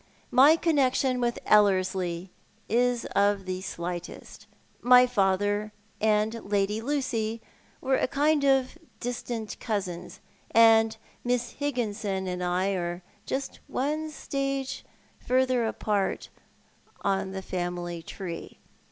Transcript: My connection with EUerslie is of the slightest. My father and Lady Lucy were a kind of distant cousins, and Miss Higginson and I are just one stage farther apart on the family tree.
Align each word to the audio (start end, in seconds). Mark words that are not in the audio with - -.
My 0.31 0.55
connection 0.55 1.21
with 1.21 1.37
EUerslie 1.45 2.29
is 2.67 3.05
of 3.15 3.45
the 3.45 3.61
slightest. 3.61 4.47
My 4.81 5.05
father 5.05 5.73
and 6.01 6.43
Lady 6.43 6.81
Lucy 6.81 7.39
were 7.81 7.97
a 7.97 8.07
kind 8.07 8.43
of 8.43 8.79
distant 8.99 9.59
cousins, 9.59 10.19
and 10.49 10.97
Miss 11.23 11.51
Higginson 11.51 12.27
and 12.27 12.43
I 12.43 12.69
are 12.69 13.03
just 13.27 13.59
one 13.67 14.09
stage 14.09 14.83
farther 15.19 15.67
apart 15.67 16.29
on 17.03 17.29
the 17.29 17.43
family 17.43 18.01
tree. 18.01 18.57